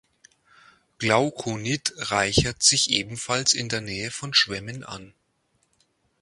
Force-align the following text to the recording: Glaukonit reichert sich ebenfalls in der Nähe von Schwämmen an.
Glaukonit 0.97 1.93
reichert 1.95 2.63
sich 2.63 2.89
ebenfalls 2.89 3.53
in 3.53 3.69
der 3.69 3.81
Nähe 3.81 4.09
von 4.09 4.33
Schwämmen 4.33 4.83
an. 4.83 5.13